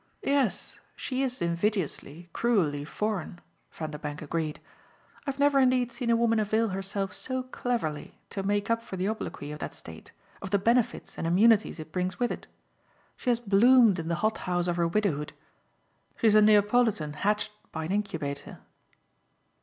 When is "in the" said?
13.99-14.15